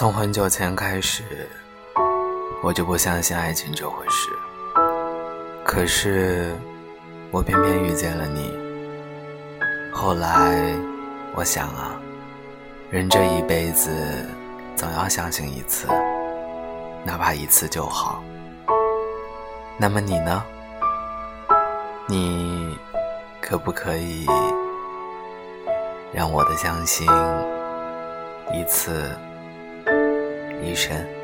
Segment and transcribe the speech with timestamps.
[0.00, 1.46] 从很久前开始，
[2.62, 4.30] 我就不相信爱情这回事。
[5.62, 6.56] 可是，
[7.30, 8.50] 我偏偏遇见了你。
[9.92, 10.74] 后来，
[11.34, 12.00] 我想啊，
[12.88, 13.90] 人这一辈子
[14.74, 15.86] 总要相信一次，
[17.04, 18.24] 哪怕一次就好。
[19.76, 20.42] 那么你呢？
[22.08, 22.74] 你
[23.38, 24.24] 可不可以
[26.10, 27.06] 让我的相信
[28.54, 29.14] 一次？
[30.62, 31.19] 一生。